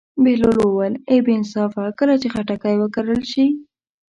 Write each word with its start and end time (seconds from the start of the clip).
بهلول 0.23 0.57
وویل: 0.59 0.95
ای 1.09 1.19
بې 1.25 1.33
انصافه 1.39 1.83
کله 1.99 2.13
چې 2.21 2.27
خټکی 2.33 2.75
وکرل 2.77 3.21
شي. 3.31 3.45